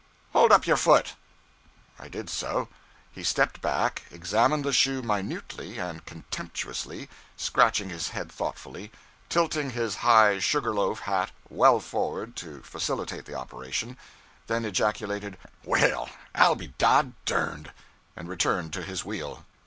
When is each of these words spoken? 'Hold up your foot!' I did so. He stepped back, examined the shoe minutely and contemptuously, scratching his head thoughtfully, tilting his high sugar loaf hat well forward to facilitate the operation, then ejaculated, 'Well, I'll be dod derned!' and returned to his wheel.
'Hold 0.33 0.51
up 0.51 0.65
your 0.65 0.77
foot!' 0.77 1.13
I 1.99 2.07
did 2.07 2.27
so. 2.27 2.69
He 3.11 3.21
stepped 3.23 3.61
back, 3.61 4.01
examined 4.09 4.65
the 4.65 4.73
shoe 4.73 5.03
minutely 5.03 5.77
and 5.77 6.03
contemptuously, 6.07 7.07
scratching 7.37 7.89
his 7.91 8.07
head 8.09 8.31
thoughtfully, 8.31 8.91
tilting 9.29 9.69
his 9.69 9.97
high 9.97 10.39
sugar 10.39 10.73
loaf 10.73 11.01
hat 11.01 11.29
well 11.49 11.79
forward 11.79 12.35
to 12.37 12.63
facilitate 12.63 13.25
the 13.25 13.35
operation, 13.37 13.95
then 14.47 14.65
ejaculated, 14.65 15.37
'Well, 15.63 16.09
I'll 16.33 16.55
be 16.55 16.69
dod 16.79 17.13
derned!' 17.25 17.71
and 18.15 18.27
returned 18.27 18.73
to 18.73 18.81
his 18.81 19.05
wheel. 19.05 19.45